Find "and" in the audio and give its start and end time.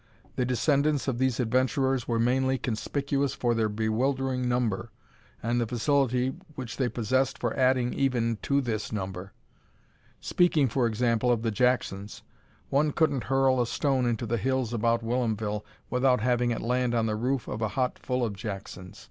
5.43-5.61